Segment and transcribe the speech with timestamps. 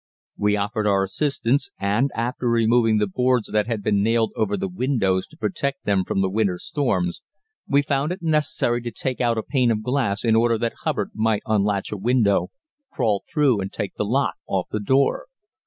[0.35, 4.67] We offered our assistance, and after removing the boards that had been nailed over the
[4.67, 7.21] windows to protect them from the winter storms,
[7.67, 11.11] we found it necessary to take out a pane of glass in order that Hubbard
[11.13, 12.49] might unlatch a window,
[12.91, 15.27] crawl through and take the lock off the door.